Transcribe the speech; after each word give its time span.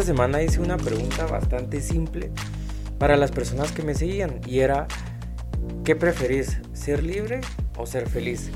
esta 0.00 0.12
semana 0.14 0.42
hice 0.42 0.60
una 0.60 0.78
pregunta 0.78 1.26
bastante 1.26 1.82
simple 1.82 2.30
para 2.98 3.18
las 3.18 3.32
personas 3.32 3.70
que 3.70 3.82
me 3.82 3.94
seguían 3.94 4.40
y 4.46 4.60
era, 4.60 4.88
¿qué 5.84 5.94
preferís? 5.94 6.56
¿Ser 6.72 7.02
libre 7.02 7.42
o 7.76 7.84
ser 7.84 8.08
feliz? 8.08 8.50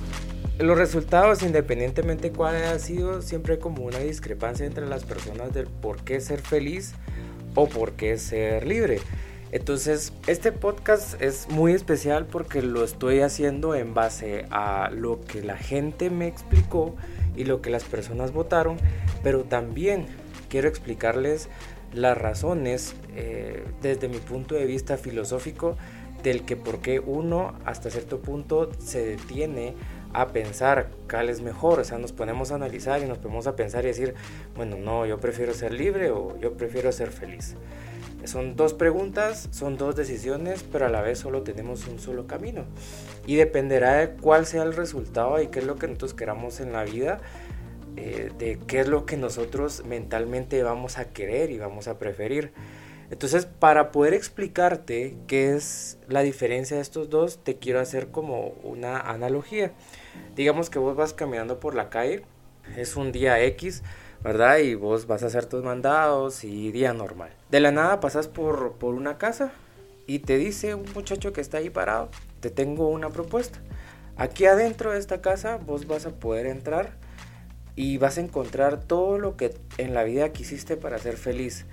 Los 0.58 0.78
resultados, 0.78 1.42
independientemente 1.42 2.32
cuál 2.32 2.56
haya 2.56 2.78
sido, 2.78 3.20
siempre 3.20 3.54
hay 3.54 3.58
como 3.58 3.84
una 3.84 3.98
discrepancia 3.98 4.64
entre 4.64 4.86
las 4.86 5.04
personas 5.04 5.52
del 5.52 5.66
por 5.66 6.02
qué 6.02 6.18
ser 6.22 6.40
feliz 6.40 6.94
o 7.54 7.68
por 7.68 7.92
qué 7.92 8.16
ser 8.16 8.66
libre. 8.66 9.00
Entonces, 9.52 10.14
este 10.26 10.50
podcast 10.50 11.20
es 11.20 11.46
muy 11.50 11.74
especial 11.74 12.24
porque 12.24 12.62
lo 12.62 12.82
estoy 12.84 13.20
haciendo 13.20 13.74
en 13.74 13.92
base 13.92 14.46
a 14.50 14.88
lo 14.90 15.20
que 15.20 15.42
la 15.42 15.58
gente 15.58 16.08
me 16.08 16.26
explicó 16.26 16.96
y 17.36 17.44
lo 17.44 17.60
que 17.60 17.68
las 17.68 17.84
personas 17.84 18.32
votaron, 18.32 18.78
pero 19.22 19.44
también 19.44 20.06
quiero 20.48 20.68
explicarles 20.68 21.48
las 21.92 22.18
razones 22.18 22.94
eh, 23.14 23.64
desde 23.82 24.08
mi 24.08 24.18
punto 24.18 24.54
de 24.54 24.66
vista 24.66 24.96
filosófico 24.96 25.76
del 26.22 26.44
que 26.44 26.56
por 26.56 26.80
qué 26.80 27.00
uno 27.00 27.54
hasta 27.64 27.90
cierto 27.90 28.20
punto 28.20 28.70
se 28.78 29.04
detiene 29.04 29.74
a 30.14 30.28
pensar 30.28 30.90
cuál 31.10 31.28
es 31.28 31.40
mejor, 31.40 31.80
o 31.80 31.84
sea, 31.84 31.98
nos 31.98 32.12
ponemos 32.12 32.52
a 32.52 32.54
analizar 32.54 33.02
y 33.02 33.06
nos 33.06 33.18
ponemos 33.18 33.46
a 33.46 33.56
pensar 33.56 33.84
y 33.84 33.88
decir, 33.88 34.14
bueno, 34.56 34.76
no, 34.76 35.06
yo 35.06 35.18
prefiero 35.18 35.52
ser 35.52 35.74
libre 35.74 36.10
o 36.10 36.38
yo 36.38 36.56
prefiero 36.56 36.92
ser 36.92 37.10
feliz. 37.10 37.56
Son 38.24 38.56
dos 38.56 38.72
preguntas, 38.72 39.48
son 39.50 39.76
dos 39.76 39.96
decisiones, 39.96 40.64
pero 40.72 40.86
a 40.86 40.88
la 40.88 41.02
vez 41.02 41.18
solo 41.18 41.42
tenemos 41.42 41.86
un 41.88 41.98
solo 41.98 42.26
camino. 42.26 42.64
Y 43.26 43.34
dependerá 43.34 43.96
de 43.96 44.10
cuál 44.14 44.46
sea 44.46 44.62
el 44.62 44.74
resultado 44.74 45.42
y 45.42 45.48
qué 45.48 45.58
es 45.58 45.66
lo 45.66 45.76
que 45.76 45.88
nosotros 45.88 46.14
queramos 46.14 46.60
en 46.60 46.72
la 46.72 46.84
vida, 46.84 47.20
eh, 47.96 48.32
de 48.38 48.58
qué 48.66 48.80
es 48.80 48.88
lo 48.88 49.06
que 49.06 49.16
nosotros 49.16 49.84
mentalmente 49.84 50.62
vamos 50.62 50.98
a 50.98 51.10
querer 51.12 51.50
y 51.50 51.58
vamos 51.58 51.88
a 51.88 51.98
preferir. 51.98 52.52
Entonces, 53.10 53.46
para 53.46 53.92
poder 53.92 54.14
explicarte 54.14 55.16
qué 55.26 55.54
es 55.54 55.98
la 56.08 56.22
diferencia 56.22 56.76
de 56.76 56.82
estos 56.82 57.10
dos, 57.10 57.38
te 57.44 57.56
quiero 57.56 57.80
hacer 57.80 58.08
como 58.08 58.48
una 58.62 58.98
analogía. 58.98 59.72
Digamos 60.34 60.70
que 60.70 60.78
vos 60.78 60.96
vas 60.96 61.12
caminando 61.12 61.60
por 61.60 61.74
la 61.74 61.90
calle, 61.90 62.22
es 62.76 62.96
un 62.96 63.12
día 63.12 63.40
X, 63.44 63.82
¿verdad? 64.22 64.58
Y 64.58 64.74
vos 64.74 65.06
vas 65.06 65.22
a 65.22 65.26
hacer 65.26 65.46
tus 65.46 65.62
mandados 65.62 66.44
y 66.44 66.72
día 66.72 66.92
normal. 66.92 67.30
De 67.50 67.60
la 67.60 67.70
nada 67.70 68.00
pasas 68.00 68.26
por, 68.26 68.72
por 68.72 68.94
una 68.94 69.18
casa 69.18 69.52
y 70.06 70.20
te 70.20 70.38
dice 70.38 70.74
un 70.74 70.86
muchacho 70.94 71.32
que 71.32 71.40
está 71.40 71.58
ahí 71.58 71.70
parado, 71.70 72.08
te 72.40 72.50
tengo 72.50 72.88
una 72.88 73.10
propuesta. 73.10 73.60
Aquí 74.16 74.46
adentro 74.46 74.92
de 74.92 74.98
esta 74.98 75.20
casa 75.20 75.58
vos 75.58 75.86
vas 75.86 76.06
a 76.06 76.10
poder 76.10 76.46
entrar 76.46 77.03
y 77.76 77.98
vas 77.98 78.18
a 78.18 78.20
encontrar 78.20 78.80
todo 78.80 79.18
lo 79.18 79.36
que 79.36 79.54
en 79.78 79.94
la 79.94 80.04
vida 80.04 80.32
quisiste 80.32 80.76
para 80.76 80.98
ser 80.98 81.16
feliz 81.16 81.66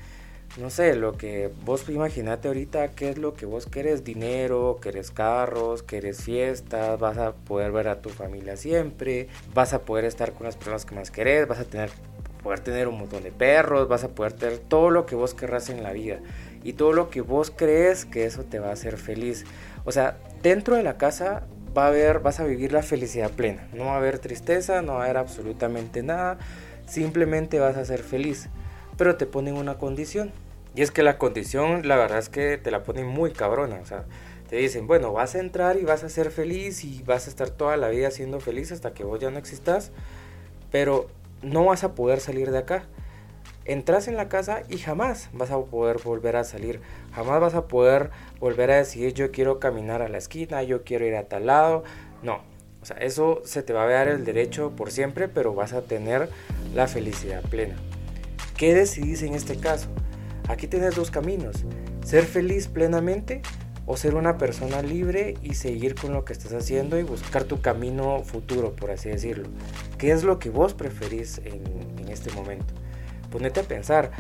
no 0.58 0.70
sé, 0.70 0.96
lo 0.96 1.14
que 1.14 1.50
vos 1.64 1.88
imaginate 1.88 2.50
ahorita, 2.50 2.90
qué 2.90 3.12
es 3.12 3.18
lo 3.18 3.34
que 3.34 3.46
vos 3.46 3.68
querés, 3.68 4.04
dinero, 4.04 4.80
querés 4.82 5.10
carros, 5.10 5.82
querés 5.82 6.24
fiestas, 6.24 7.00
vas 7.00 7.18
a 7.18 7.34
poder 7.34 7.72
ver 7.72 7.88
a 7.88 8.02
tu 8.02 8.10
familia 8.10 8.58
siempre, 8.58 9.28
vas 9.54 9.74
a 9.74 9.84
poder 9.84 10.06
estar 10.06 10.34
con 10.34 10.46
las 10.46 10.58
personas 10.58 10.86
que 10.86 10.94
más 10.94 11.10
querés, 11.10 11.48
vas 11.48 11.60
a 11.60 11.64
tener, 11.64 11.90
poder 12.44 12.60
tener 12.60 12.90
un 12.90 12.98
montón 12.98 13.24
de 13.24 13.32
perros, 13.32 13.88
vas 13.88 14.04
a 14.04 14.10
poder 14.10 14.34
tener 14.34 14.58
todo 14.58 14.90
lo 14.90 15.06
que 15.06 15.16
vos 15.16 15.34
querrás 15.34 15.70
en 15.70 15.84
la 15.84 15.94
vida 15.94 16.20
y 16.64 16.74
todo 16.74 16.92
lo 16.92 17.10
que 17.10 17.22
vos 17.22 17.52
crees 17.56 18.04
que 18.06 18.26
eso 18.26 18.44
te 18.44 18.60
va 18.60 18.70
a 18.70 18.74
hacer 18.74 18.98
feliz. 18.98 19.46
O 19.86 19.94
sea, 19.94 20.18
dentro 20.42 20.76
de 20.76 20.84
la 20.84 20.98
casa 20.98 21.48
va 21.78 21.86
a 21.86 21.88
haber, 21.88 22.20
vas 22.20 22.40
a 22.40 22.46
vivir 22.46 22.72
la 22.72 22.84
felicidad 22.84 23.32
plena, 23.32 23.68
no 23.74 23.86
va 23.86 23.94
a 23.94 23.98
haber 23.98 24.20
tristeza, 24.20 24.82
no 24.82 24.94
va 24.94 25.02
a 25.02 25.04
haber 25.06 25.18
absolutamente 25.18 26.04
nada, 26.04 26.38
simplemente 26.86 27.60
vas 27.60 27.78
a 27.78 27.86
ser 27.86 28.04
feliz 28.04 28.50
pero 29.02 29.16
te 29.16 29.26
ponen 29.26 29.58
una 29.58 29.80
condición. 29.80 30.32
Y 30.76 30.84
es 30.84 30.92
que 30.92 31.02
la 31.02 31.18
condición, 31.18 31.88
la 31.88 31.96
verdad 31.96 32.20
es 32.20 32.30
que 32.30 32.60
te 32.60 32.70
la 32.70 32.84
ponen 32.84 33.08
muy 33.08 33.32
cabrona. 33.32 33.80
O 33.82 33.86
sea, 33.88 34.06
te 34.48 34.58
dicen, 34.58 34.86
bueno, 34.86 35.12
vas 35.12 35.34
a 35.34 35.40
entrar 35.40 35.78
y 35.78 35.84
vas 35.84 36.04
a 36.04 36.10
ser 36.10 36.30
feliz 36.30 36.84
y 36.84 37.02
vas 37.02 37.26
a 37.26 37.32
estar 37.32 37.50
toda 37.50 37.78
la 37.78 37.90
vida 37.90 38.12
siendo 38.12 38.40
feliz 38.40 38.72
hasta 38.72 38.94
que 38.94 39.04
vos 39.04 39.20
ya 39.20 39.32
no 39.32 39.40
existas, 39.40 39.92
pero 40.72 41.08
no 41.42 41.66
vas 41.66 41.84
a 41.84 41.96
poder 41.96 42.20
salir 42.20 42.52
de 42.52 42.60
acá. 42.60 42.84
Entras 43.64 44.08
en 44.08 44.18
la 44.18 44.28
casa 44.28 44.64
y 44.70 44.80
jamás 44.80 45.30
vas 45.34 45.52
a 45.52 45.60
poder 45.60 46.00
volver 46.04 46.36
a 46.36 46.44
salir. 46.44 46.82
Jamás 47.14 47.40
vas 47.40 47.54
a 47.54 47.68
poder 47.68 48.10
volver 48.40 48.72
a 48.72 48.78
decir 48.78 49.14
yo 49.14 49.32
quiero 49.32 49.60
caminar 49.60 50.02
a 50.02 50.10
la 50.10 50.18
esquina, 50.18 50.64
yo 50.64 50.84
quiero 50.84 51.06
ir 51.06 51.16
a 51.16 51.26
tal 51.26 51.46
lado. 51.46 51.84
No. 52.24 52.42
O 52.82 52.86
sea, 52.86 52.98
eso 52.98 53.42
se 53.46 53.62
te 53.62 53.74
va 53.74 53.84
a 53.84 53.88
dar 53.88 54.08
el 54.08 54.26
derecho 54.26 54.72
por 54.76 54.92
siempre, 54.92 55.28
pero 55.28 55.54
vas 55.54 55.74
a 55.74 55.84
tener 55.84 56.30
la 56.74 56.88
felicidad 56.88 57.44
plena. 57.44 57.76
¿Qué 58.58 58.74
decidís 58.74 59.22
en 59.22 59.36
este 59.36 59.58
caso? 59.58 59.90
Aquí 60.48 60.66
tienes 60.68 60.96
dos 60.96 61.12
caminos, 61.12 61.64
ser 62.04 62.26
feliz 62.26 62.68
plenamente 62.68 63.44
o 63.86 63.98
ser 63.98 64.16
una 64.16 64.40
persona 64.40 64.82
libre 64.82 65.36
y 65.44 65.54
seguir 65.54 65.94
con 65.94 66.14
lo 66.14 66.26
que 66.26 66.34
estás 66.34 66.54
haciendo 66.54 66.98
y 66.98 67.04
buscar 67.04 67.44
tu 67.44 67.62
camino 67.62 68.24
futuro, 68.24 68.76
por 68.76 68.90
así 68.90 69.10
decirlo. 69.10 69.48
¿Qué 70.00 70.12
es 70.12 70.24
lo 70.24 70.40
que 70.40 70.50
vos 70.50 70.74
preferís 70.74 71.40
en 71.46 72.10
este 72.10 72.32
momento? 72.32 72.74
Ponete 73.32 73.62
a 73.62 73.64
pensar, 73.64 74.12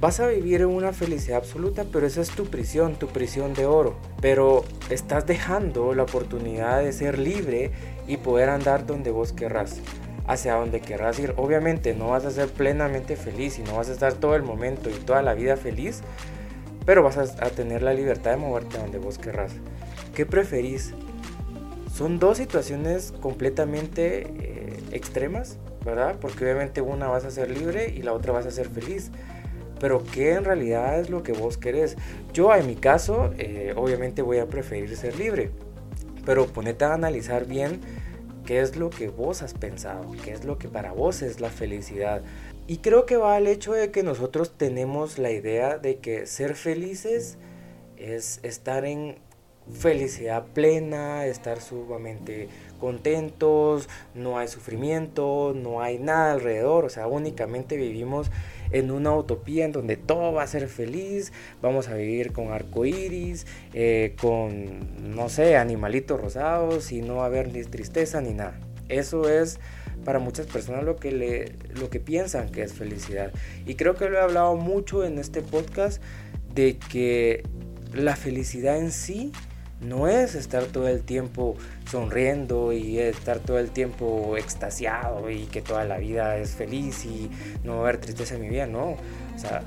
vas 0.00 0.20
a 0.20 0.26
vivir 0.26 0.60
en 0.60 0.68
una 0.68 0.92
felicidad 0.92 1.38
absoluta, 1.38 1.84
pero 1.90 2.06
esa 2.06 2.20
es 2.20 2.30
tu 2.30 2.46
prisión, 2.46 2.96
tu 2.96 3.08
prisión 3.08 3.54
de 3.54 3.66
oro. 3.66 3.96
Pero 4.20 4.64
estás 4.90 5.26
dejando 5.26 5.94
la 5.94 6.02
oportunidad 6.02 6.82
de 6.82 6.92
ser 6.92 7.18
libre 7.18 7.70
y 8.06 8.18
poder 8.18 8.50
andar 8.50 8.86
donde 8.86 9.10
vos 9.10 9.32
querrás 9.32 9.80
hacia 10.26 10.54
donde 10.54 10.80
querrás 10.80 11.18
ir. 11.18 11.34
Obviamente 11.36 11.94
no 11.94 12.08
vas 12.08 12.24
a 12.24 12.30
ser 12.30 12.48
plenamente 12.48 13.16
feliz 13.16 13.58
y 13.58 13.62
no 13.62 13.76
vas 13.76 13.88
a 13.88 13.92
estar 13.92 14.14
todo 14.14 14.34
el 14.34 14.42
momento 14.42 14.90
y 14.90 14.94
toda 14.94 15.22
la 15.22 15.34
vida 15.34 15.56
feliz, 15.56 16.02
pero 16.84 17.02
vas 17.02 17.16
a, 17.16 17.50
tener 17.50 17.82
la 17.82 17.94
libertad 17.94 18.32
de 18.32 18.36
moverte 18.36 18.78
donde 18.78 18.98
vos 18.98 19.18
querrás. 19.18 19.52
¿Qué 20.14 20.26
preferís? 20.26 20.94
Son 21.94 22.18
dos 22.18 22.38
situaciones 22.38 23.12
completamente 23.20 24.26
eh, 24.38 24.82
extremas, 24.92 25.58
¿verdad? 25.86 26.16
Porque 26.20 26.44
obviamente 26.44 26.82
una 26.82 27.06
vas 27.06 27.24
a 27.24 27.30
ser 27.30 27.50
libre 27.50 27.88
y 27.88 28.02
la 28.02 28.12
otra 28.12 28.32
vas 28.32 28.44
a 28.44 28.50
ser 28.50 28.68
feliz. 28.68 29.10
Pero 29.80 30.02
¿qué 30.04 30.32
en 30.32 30.44
realidad 30.44 31.00
es 31.00 31.08
lo 31.08 31.22
que 31.22 31.32
vos 31.32 31.56
querés? 31.56 31.96
Yo 32.32 32.54
en 32.54 32.66
mi 32.66 32.74
caso, 32.74 33.32
eh, 33.38 33.72
obviamente 33.76 34.20
voy 34.20 34.38
a 34.38 34.46
preferir 34.46 34.94
ser 34.96 35.16
libre. 35.16 35.50
Pero 36.24 36.46
ponete 36.46 36.84
a 36.84 36.94
analizar 36.94 37.46
bien 37.46 37.80
qué 38.44 38.60
es 38.60 38.76
lo 38.76 38.90
que 38.90 39.08
vos 39.08 39.42
has 39.42 39.54
pensado, 39.54 40.12
qué 40.24 40.32
es 40.32 40.44
lo 40.44 40.58
que 40.58 40.68
para 40.68 40.92
vos 40.92 41.22
es 41.22 41.40
la 41.40 41.50
felicidad. 41.50 42.22
Y 42.66 42.78
creo 42.78 43.06
que 43.06 43.16
va 43.16 43.36
al 43.36 43.46
hecho 43.46 43.72
de 43.72 43.92
que 43.92 44.02
nosotros 44.02 44.56
tenemos 44.56 45.18
la 45.18 45.30
idea 45.30 45.78
de 45.78 45.98
que 45.98 46.26
ser 46.26 46.56
felices 46.56 47.38
es 47.96 48.40
estar 48.42 48.84
en 48.84 49.16
felicidad 49.72 50.46
plena, 50.52 51.26
estar 51.26 51.60
sumamente 51.60 52.48
contentos, 52.76 53.88
no 54.14 54.38
hay 54.38 54.48
sufrimiento, 54.48 55.54
no 55.54 55.80
hay 55.80 55.98
nada 55.98 56.32
alrededor, 56.32 56.84
o 56.84 56.88
sea, 56.88 57.06
únicamente 57.06 57.76
vivimos 57.76 58.30
en 58.70 58.90
una 58.90 59.14
utopía 59.14 59.64
en 59.64 59.72
donde 59.72 59.96
todo 59.96 60.32
va 60.32 60.42
a 60.42 60.46
ser 60.46 60.68
feliz, 60.68 61.32
vamos 61.62 61.88
a 61.88 61.94
vivir 61.94 62.32
con 62.32 62.52
arcoíris, 62.52 63.46
eh, 63.74 64.14
con, 64.20 65.14
no 65.14 65.28
sé, 65.28 65.56
animalitos 65.56 66.20
rosados 66.20 66.92
y 66.92 67.02
no 67.02 67.16
va 67.16 67.24
a 67.24 67.26
haber 67.26 67.52
ni 67.52 67.62
tristeza 67.64 68.20
ni 68.20 68.32
nada. 68.32 68.58
Eso 68.88 69.28
es 69.28 69.58
para 70.04 70.18
muchas 70.18 70.46
personas 70.46 70.84
lo 70.84 70.96
que, 70.96 71.10
le, 71.10 71.52
lo 71.74 71.90
que 71.90 71.98
piensan 71.98 72.50
que 72.50 72.62
es 72.62 72.72
felicidad. 72.72 73.32
Y 73.66 73.74
creo 73.74 73.94
que 73.94 74.08
lo 74.08 74.18
he 74.18 74.20
hablado 74.20 74.56
mucho 74.56 75.04
en 75.04 75.18
este 75.18 75.42
podcast 75.42 76.00
de 76.54 76.78
que 76.78 77.42
la 77.92 78.14
felicidad 78.14 78.78
en 78.78 78.92
sí 78.92 79.32
no 79.80 80.08
es 80.08 80.34
estar 80.34 80.64
todo 80.64 80.88
el 80.88 81.02
tiempo 81.02 81.56
sonriendo 81.90 82.72
y 82.72 82.98
estar 82.98 83.38
todo 83.40 83.58
el 83.58 83.70
tiempo 83.70 84.36
extasiado 84.36 85.30
y 85.30 85.44
que 85.44 85.60
toda 85.62 85.84
la 85.84 85.98
vida 85.98 86.38
es 86.38 86.52
feliz 86.52 87.04
y 87.04 87.30
no 87.62 87.76
va 87.76 87.80
haber 87.82 87.98
tristeza 87.98 88.36
en 88.36 88.42
mi 88.42 88.48
vida, 88.48 88.66
no. 88.66 88.90
O 88.90 89.38
sea, 89.38 89.62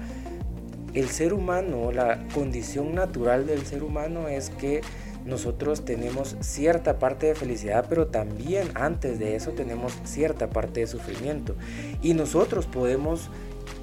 el 0.94 1.09
ser 1.09 1.33
humano, 1.33 1.91
la 1.91 2.19
condición 2.33 2.95
natural 2.95 3.45
del 3.45 3.65
ser 3.65 3.83
humano 3.83 4.27
es 4.27 4.50
que 4.50 4.81
nosotros 5.25 5.85
tenemos 5.85 6.35
cierta 6.39 6.97
parte 6.97 7.27
de 7.27 7.35
felicidad, 7.35 7.85
pero 7.88 8.07
también 8.07 8.69
antes 8.73 9.19
de 9.19 9.35
eso 9.35 9.51
tenemos 9.51 9.94
cierta 10.03 10.50
parte 10.50 10.79
de 10.79 10.88
sufrimiento. 10.88 11.56
Y 12.01 12.13
nosotros 12.15 12.65
podemos 12.65 13.29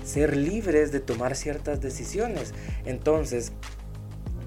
ser 0.05 0.37
libres 0.37 0.93
de 0.93 1.01
tomar 1.01 1.37
ciertas 1.37 1.81
decisiones. 1.81 2.55
Entonces, 2.85 3.53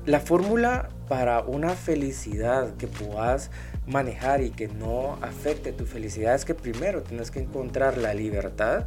la 0.06 0.20
fórmula 0.20 0.90
para 1.10 1.42
una 1.42 1.72
felicidad 1.72 2.76
que 2.78 2.88
puedas 2.88 3.50
manejar 3.88 4.42
y 4.42 4.52
que 4.52 4.68
no 4.68 5.18
afecte 5.22 5.74
tu 5.74 5.86
felicidad 5.86 6.36
es 6.36 6.46
que 6.46 6.54
primero 6.54 7.02
tienes 7.02 7.32
que 7.32 7.40
encontrar 7.40 7.98
la 7.98 8.14
libertad 8.14 8.86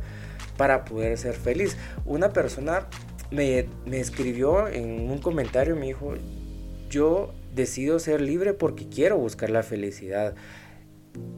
para 0.57 0.85
poder 0.85 1.19
ser 1.19 1.35
feliz. 1.35 1.77
Una 2.05 2.33
persona 2.33 2.87
me, 3.31 3.67
me 3.85 3.99
escribió 3.99 4.69
en 4.69 5.11
un 5.11 5.19
comentario, 5.19 5.75
me 5.75 5.87
dijo, 5.87 6.15
yo 6.89 7.35
decido 7.55 7.99
ser 7.99 8.21
libre 8.21 8.55
porque 8.55 8.89
quiero 8.89 9.19
buscar 9.19 9.51
la 9.51 9.63
felicidad. 9.63 10.35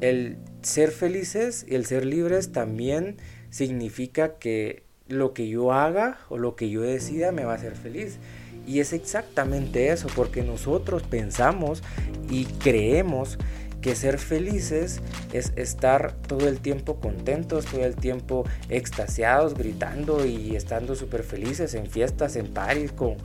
El 0.00 0.36
ser 0.62 0.90
felices 0.90 1.64
y 1.66 1.74
el 1.74 1.86
ser 1.86 2.04
libres 2.04 2.52
también 2.52 3.16
significa 3.50 4.38
que 4.38 4.84
lo 5.08 5.32
que 5.32 5.48
yo 5.48 5.72
haga 5.72 6.18
o 6.28 6.38
lo 6.38 6.56
que 6.56 6.70
yo 6.70 6.82
decida 6.82 7.32
me 7.32 7.44
va 7.44 7.52
a 7.52 7.56
hacer 7.56 7.74
feliz. 7.74 8.18
Y 8.66 8.80
es 8.80 8.92
exactamente 8.92 9.90
eso, 9.90 10.08
porque 10.14 10.42
nosotros 10.42 11.02
pensamos 11.02 11.82
y 12.30 12.44
creemos 12.44 13.38
que 13.80 13.94
ser 13.94 14.18
felices 14.18 15.00
es 15.34 15.52
estar 15.56 16.14
todo 16.14 16.48
el 16.48 16.60
tiempo 16.60 17.00
contentos, 17.00 17.66
todo 17.66 17.84
el 17.84 17.96
tiempo 17.96 18.44
extasiados, 18.70 19.52
gritando 19.52 20.24
y 20.24 20.56
estando 20.56 20.94
súper 20.94 21.22
felices 21.22 21.74
en 21.74 21.86
fiestas, 21.86 22.36
en 22.36 22.46
París, 22.46 22.92
con 22.92 23.16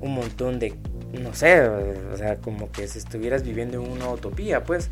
un 0.00 0.14
montón 0.14 0.58
de, 0.58 0.74
no 1.12 1.34
sé, 1.34 1.60
o 1.60 2.16
sea, 2.16 2.36
como 2.36 2.72
que 2.72 2.88
si 2.88 2.98
estuvieras 2.98 3.42
viviendo 3.42 3.82
en 3.82 3.90
una 3.90 4.08
utopía, 4.08 4.64
pues. 4.64 4.88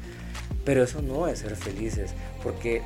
Pero 0.66 0.82
eso 0.82 1.00
no 1.00 1.28
es 1.28 1.38
ser 1.38 1.56
felices, 1.56 2.10
porque 2.42 2.82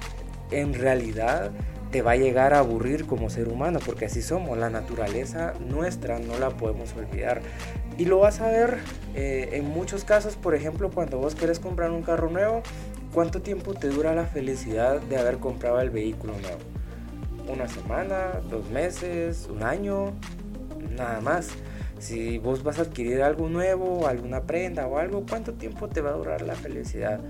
en 0.51 0.75
realidad 0.75 1.51
te 1.91 2.03
va 2.03 2.13
a 2.13 2.17
llegar 2.17 2.55
a 2.55 2.61
aburrir 2.61 3.07
como 3.07 3.31
ser 3.31 3.49
humano, 3.49 3.81
porque 3.85 4.05
así 4.05 4.23
somos, 4.23 4.57
la 4.57 4.71
naturaleza 4.71 5.55
nuestra 5.59 6.19
no 6.19 6.39
la 6.39 6.51
podemos 6.51 6.95
olvidar. 6.95 7.43
Y 7.99 8.05
lo 8.05 8.19
vas 8.19 8.41
a 8.41 8.49
ver 8.49 8.79
eh, 9.15 9.51
en 9.53 9.69
muchos 9.69 10.05
casos, 10.05 10.37
por 10.37 10.55
ejemplo, 10.55 10.91
cuando 10.91 11.19
vos 11.19 11.35
querés 11.35 11.59
comprar 11.59 11.91
un 11.91 12.03
carro 12.03 12.31
nuevo, 12.31 12.63
¿cuánto 13.13 13.43
tiempo 13.43 13.75
te 13.75 13.89
dura 13.89 14.15
la 14.15 14.25
felicidad 14.25 15.01
de 15.01 15.19
haber 15.19 15.39
comprado 15.39 15.81
el 15.81 15.91
vehículo 15.91 16.35
nuevo? 16.35 16.59
¿Una 17.53 17.69
semana? 17.69 18.41
¿Dos 18.49 18.71
meses? 18.71 19.49
¿Un 19.51 19.65
año? 19.65 20.13
Nada 20.97 21.21
más. 21.21 21.49
Si 21.99 22.39
vos 22.39 22.63
vas 22.63 22.79
a 22.79 22.83
adquirir 22.83 23.23
algo 23.23 23.49
nuevo, 23.49 24.07
alguna 24.07 24.43
prenda 24.43 24.87
o 24.87 24.97
algo, 24.97 25.27
¿cuánto 25.29 25.55
tiempo 25.55 25.89
te 25.89 26.01
va 26.01 26.11
a 26.11 26.15
durar 26.15 26.43
la 26.43 26.55
felicidad? 26.55 27.21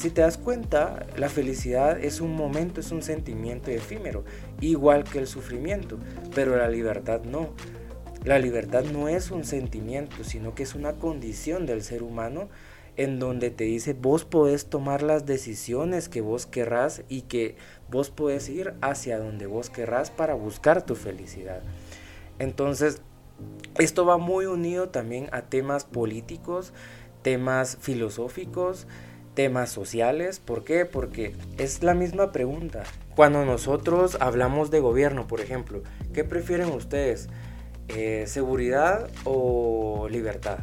Si 0.00 0.08
te 0.08 0.22
das 0.22 0.38
cuenta, 0.38 1.04
la 1.18 1.28
felicidad 1.28 2.02
es 2.02 2.22
un 2.22 2.34
momento, 2.34 2.80
es 2.80 2.90
un 2.90 3.02
sentimiento 3.02 3.70
efímero, 3.70 4.24
igual 4.62 5.04
que 5.04 5.18
el 5.18 5.26
sufrimiento, 5.26 5.98
pero 6.34 6.56
la 6.56 6.70
libertad 6.70 7.20
no. 7.24 7.50
La 8.24 8.38
libertad 8.38 8.82
no 8.84 9.08
es 9.08 9.30
un 9.30 9.44
sentimiento, 9.44 10.24
sino 10.24 10.54
que 10.54 10.62
es 10.62 10.74
una 10.74 10.94
condición 10.94 11.66
del 11.66 11.82
ser 11.82 12.02
humano 12.02 12.48
en 12.96 13.18
donde 13.18 13.50
te 13.50 13.64
dice 13.64 13.92
vos 13.92 14.24
podés 14.24 14.70
tomar 14.70 15.02
las 15.02 15.26
decisiones 15.26 16.08
que 16.08 16.22
vos 16.22 16.46
querrás 16.46 17.02
y 17.10 17.20
que 17.20 17.56
vos 17.90 18.08
podés 18.08 18.48
ir 18.48 18.72
hacia 18.80 19.18
donde 19.18 19.46
vos 19.46 19.68
querrás 19.68 20.10
para 20.10 20.32
buscar 20.32 20.80
tu 20.80 20.94
felicidad. 20.94 21.60
Entonces, 22.38 23.02
esto 23.78 24.06
va 24.06 24.16
muy 24.16 24.46
unido 24.46 24.88
también 24.88 25.28
a 25.32 25.42
temas 25.42 25.84
políticos, 25.84 26.72
temas 27.22 27.76
filosóficos, 27.82 28.86
temas 29.40 29.70
sociales. 29.70 30.38
¿Por 30.38 30.64
qué? 30.64 30.84
Porque 30.84 31.34
es 31.56 31.82
la 31.82 31.94
misma 31.94 32.30
pregunta. 32.30 32.82
Cuando 33.16 33.46
nosotros 33.46 34.18
hablamos 34.20 34.70
de 34.70 34.80
gobierno, 34.80 35.26
por 35.26 35.40
ejemplo, 35.40 35.82
¿qué 36.12 36.24
prefieren 36.24 36.68
ustedes? 36.68 37.30
Eh, 37.88 38.24
¿Seguridad 38.26 39.08
o 39.24 40.08
libertad? 40.10 40.58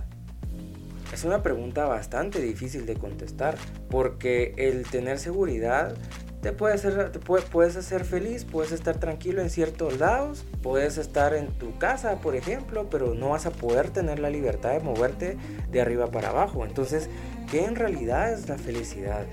Es 1.12 1.24
una 1.24 1.42
pregunta 1.42 1.86
bastante 1.86 2.40
difícil 2.40 2.86
de 2.86 2.94
contestar, 2.94 3.58
porque 3.90 4.54
el 4.58 4.84
tener 4.88 5.18
seguridad 5.18 5.96
te 6.44 6.52
puede 6.52 6.76
hacer, 6.76 7.12
te 7.12 7.18
puedes 7.20 7.76
hacer 7.78 8.06
feliz, 8.06 8.46
puedes 8.46 8.72
estar 8.72 9.00
tranquilo 9.00 9.42
en 9.42 9.50
ciertos 9.50 9.98
lados, 9.98 10.46
puedes 10.62 11.00
estar 11.00 11.34
en 11.34 11.48
tu 11.48 11.80
casa, 11.80 12.20
por 12.20 12.36
ejemplo, 12.36 12.92
pero 12.92 13.16
no 13.16 13.30
vas 13.30 13.48
a 13.48 13.52
poder 13.52 13.90
tener 13.90 14.20
la 14.20 14.30
libertad 14.30 14.74
de 14.74 14.82
moverte 14.82 15.36
de 15.72 15.82
arriba 15.82 16.12
para 16.12 16.30
abajo. 16.30 16.64
Entonces, 16.64 17.10
¿qué 17.50 17.66
en 17.66 17.76
realidad 17.76 18.32
es 18.32 18.48
la 18.48 18.58
felicidad? 18.58 19.26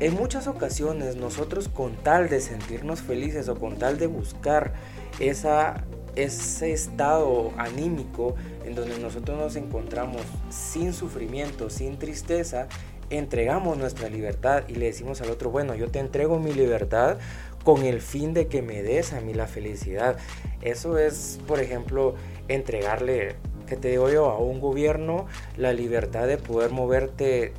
En 0.00 0.14
muchas 0.14 0.46
ocasiones 0.48 1.16
nosotros 1.16 1.68
con 1.68 1.94
tal 1.96 2.28
de 2.28 2.40
sentirnos 2.40 3.00
felices 3.00 3.48
o 3.48 3.56
con 3.56 3.78
tal 3.78 3.98
de 3.98 4.08
buscar 4.08 4.74
esa, 5.20 5.84
ese 6.16 6.72
estado 6.72 7.52
anímico 7.56 8.34
en 8.64 8.74
donde 8.74 8.98
nosotros 8.98 9.38
nos 9.38 9.56
encontramos 9.56 10.22
sin 10.50 10.92
sufrimiento, 10.92 11.70
sin 11.70 11.98
tristeza, 11.98 12.66
entregamos 13.10 13.78
nuestra 13.78 14.08
libertad 14.08 14.64
y 14.68 14.74
le 14.74 14.86
decimos 14.86 15.20
al 15.20 15.30
otro, 15.30 15.50
bueno, 15.50 15.74
yo 15.74 15.90
te 15.90 16.00
entrego 16.00 16.38
mi 16.40 16.52
libertad 16.52 17.18
con 17.62 17.84
el 17.84 18.00
fin 18.00 18.34
de 18.34 18.46
que 18.46 18.62
me 18.62 18.82
des 18.82 19.12
a 19.12 19.20
mí 19.20 19.32
la 19.32 19.46
felicidad. 19.46 20.16
Eso 20.60 20.98
es, 20.98 21.40
por 21.46 21.60
ejemplo, 21.60 22.14
entregarle, 22.48 23.36
que 23.66 23.76
te 23.76 23.88
digo 23.88 24.10
yo, 24.10 24.30
a 24.30 24.38
un 24.38 24.60
gobierno 24.60 25.26
la 25.56 25.72
libertad 25.72 26.26
de 26.26 26.36
poder 26.36 26.70
moverte, 26.70 27.52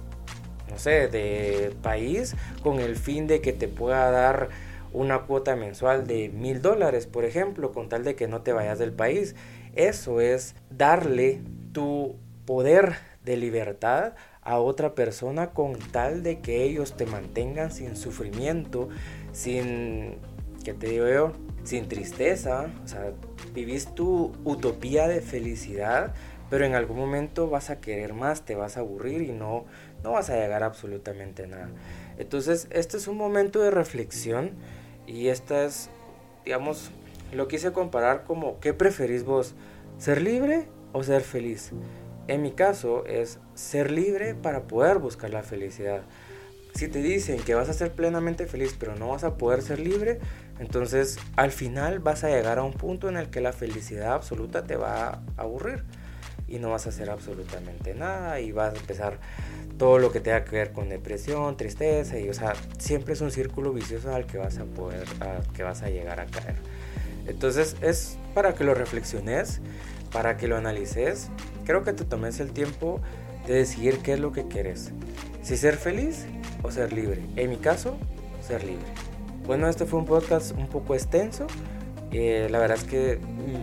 no 0.70 0.78
sé, 0.78 1.08
de 1.08 1.74
país 1.82 2.36
con 2.64 2.80
el 2.80 2.96
fin 2.96 3.28
de 3.28 3.42
que 3.42 3.54
te 3.54 3.68
pueda 3.68 4.12
dar 4.12 4.50
una 4.94 5.24
cuota 5.24 5.56
mensual 5.56 6.08
de 6.08 6.30
mil 6.30 6.62
dólares, 6.62 7.06
por 7.06 7.26
ejemplo, 7.26 7.72
con 7.74 7.90
tal 7.90 8.04
de 8.04 8.16
que 8.16 8.28
no 8.28 8.42
te 8.42 8.54
vayas 8.54 8.80
del 8.80 8.94
país. 8.94 9.36
Eso 9.76 10.22
es 10.22 10.56
darle 10.70 11.42
tu 11.74 12.16
poder 12.46 12.96
de 13.26 13.36
libertad 13.36 14.14
a 14.42 14.60
otra 14.60 14.96
persona 14.96 15.50
con 15.50 15.74
tal 15.92 16.24
de 16.24 16.40
que 16.40 16.64
ellos 16.64 16.96
te 16.96 17.06
mantengan 17.06 17.72
sin 17.72 17.98
sufrimiento, 17.98 18.88
sin, 19.34 20.18
¿qué 20.64 20.74
te 20.74 20.88
digo 20.88 21.10
yo? 21.10 21.32
Sin 21.64 21.88
tristeza, 21.88 22.68
o 22.84 22.88
sea, 22.88 23.12
vivís 23.56 23.88
tu 23.96 24.34
utopía 24.44 25.08
de 25.08 25.22
felicidad, 25.22 26.14
pero 26.50 26.66
en 26.66 26.76
algún 26.76 26.98
momento 26.98 27.50
vas 27.50 27.70
a 27.70 27.80
querer 27.80 28.14
más, 28.14 28.44
te 28.44 28.54
vas 28.54 28.78
a 28.78 28.82
aburrir 28.82 29.22
y 29.24 29.32
no, 29.32 29.66
no 30.04 30.12
vas 30.12 30.30
a 30.30 30.36
llegar 30.36 30.62
a 30.62 30.68
absolutamente 30.68 31.48
nada. 31.48 31.70
Entonces, 32.20 32.68
este 32.70 32.98
es 32.98 33.08
un 33.08 33.18
momento 33.18 33.62
de 33.62 33.72
reflexión 33.72 34.52
y 35.08 35.30
esta 35.30 35.64
es, 35.64 35.90
digamos, 36.44 36.92
lo 37.34 37.48
quise 37.48 37.72
comparar 37.72 38.26
como, 38.26 38.60
¿qué 38.60 38.74
preferís 38.74 39.24
vos? 39.24 39.56
¿Ser 39.98 40.22
libre 40.22 40.68
o 40.94 41.02
ser 41.02 41.22
feliz? 41.22 41.72
En 42.28 42.42
mi 42.42 42.52
caso 42.52 43.06
es 43.06 43.40
ser 43.54 43.90
libre 43.92 44.36
para 44.36 44.64
poder 44.64 45.00
buscar 45.00 45.30
la 45.30 45.44
felicidad. 45.44 46.02
Si 46.76 46.90
te 46.90 47.02
dicen 47.02 47.40
que 47.40 47.56
vas 47.56 47.70
a 47.70 47.74
ser 47.74 47.94
plenamente 47.94 48.48
feliz 48.48 48.76
pero 48.78 48.98
no 48.98 49.08
vas 49.08 49.24
a 49.24 49.38
poder 49.38 49.62
ser 49.62 49.80
libre, 49.80 50.20
entonces 50.60 51.18
al 51.38 51.52
final 51.52 52.00
vas 52.00 52.26
a 52.26 52.28
llegar 52.28 52.60
a 52.60 52.64
un 52.64 52.74
punto 52.74 53.08
en 53.08 53.16
el 53.16 53.30
que 53.30 53.40
la 53.40 53.54
felicidad 53.54 54.12
absoluta 54.12 54.66
te 54.66 54.76
va 54.76 55.08
a 55.08 55.22
aburrir 55.38 55.86
y 56.50 56.60
no 56.60 56.72
vas 56.72 56.86
a 56.86 56.90
hacer 56.90 57.10
absolutamente 57.10 57.94
nada 57.94 58.42
y 58.42 58.52
vas 58.52 58.74
a 58.74 58.78
empezar 58.78 59.20
todo 59.78 60.00
lo 60.00 60.12
que 60.12 60.20
tenga 60.20 60.44
que 60.44 60.58
ver 60.58 60.74
con 60.74 60.90
depresión, 60.90 61.56
tristeza 61.56 62.20
y 62.20 62.28
o 62.28 62.34
sea, 62.34 62.54
siempre 62.78 63.14
es 63.14 63.22
un 63.22 63.32
círculo 63.32 63.72
vicioso 63.72 64.14
al 64.14 64.26
que 64.26 64.38
vas 64.38 64.58
a 64.58 64.66
poder 64.66 65.08
que 65.54 65.64
vas 65.64 65.82
a 65.82 65.90
llegar 65.90 66.20
a 66.20 66.26
caer. 66.26 66.56
Entonces 67.26 67.78
es 67.82 68.18
para 68.34 68.54
que 68.54 68.66
lo 68.66 68.74
reflexiones, 68.74 69.62
para 70.12 70.36
que 70.36 70.50
lo 70.50 70.58
analices 70.58 71.30
creo 71.64 71.86
que 71.86 71.94
te 71.94 72.04
tomes 72.04 72.42
el 72.42 72.52
tiempo 72.52 73.00
de 73.48 73.54
decidir 73.54 74.00
qué 74.00 74.12
es 74.14 74.20
lo 74.20 74.34
que 74.34 74.46
quieres. 74.50 74.92
Si 75.46 75.58
ser 75.58 75.78
feliz 75.78 76.26
o 76.64 76.72
ser 76.72 76.92
libre. 76.92 77.22
En 77.36 77.52
mi 77.52 77.58
caso, 77.58 77.98
ser 78.42 78.64
libre. 78.64 78.84
Bueno, 79.46 79.70
este 79.70 79.86
fue 79.86 80.00
un 80.00 80.06
podcast 80.08 80.58
un 80.58 80.66
poco 80.66 80.96
extenso. 80.96 81.46
Eh, 82.12 82.48
la 82.50 82.58
verdad 82.58 82.80
es 82.80 82.84
que 82.84 83.20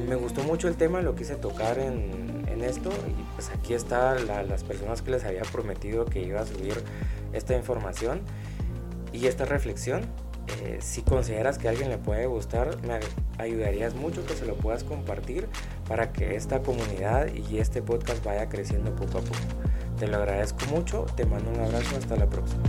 me 0.08 0.14
gustó 0.14 0.44
mucho 0.44 0.68
el 0.68 0.76
tema, 0.76 1.02
lo 1.02 1.16
quise 1.16 1.34
tocar 1.34 1.80
en, 1.80 2.44
en 2.46 2.62
esto. 2.62 2.90
Y 3.08 3.34
pues 3.34 3.50
aquí 3.50 3.74
están 3.74 4.28
las 4.28 4.62
personas 4.62 5.02
que 5.02 5.10
les 5.10 5.24
había 5.24 5.42
prometido 5.42 6.04
que 6.04 6.22
iba 6.22 6.40
a 6.40 6.46
subir 6.46 6.74
esta 7.32 7.56
información 7.56 8.20
y 9.12 9.26
esta 9.26 9.44
reflexión. 9.44 10.02
Eh, 10.62 10.78
si 10.80 11.02
consideras 11.02 11.58
que 11.58 11.66
a 11.66 11.72
alguien 11.72 11.88
le 11.88 11.98
puede 11.98 12.26
gustar, 12.26 12.80
me 12.82 13.00
ayudarías 13.42 13.96
mucho 13.96 14.24
que 14.24 14.34
se 14.34 14.46
lo 14.46 14.54
puedas 14.54 14.84
compartir 14.84 15.48
para 15.88 16.12
que 16.12 16.36
esta 16.36 16.62
comunidad 16.62 17.26
y 17.34 17.58
este 17.58 17.82
podcast 17.82 18.24
vaya 18.24 18.48
creciendo 18.48 18.94
poco 18.94 19.18
a 19.18 19.22
poco. 19.22 19.72
Te 20.02 20.08
lo 20.08 20.16
agradezco 20.16 20.66
mucho, 20.66 21.06
te 21.14 21.24
mando 21.24 21.48
un 21.52 21.60
abrazo, 21.60 21.96
hasta 21.96 22.16
la 22.16 22.26
próxima. 22.26 22.64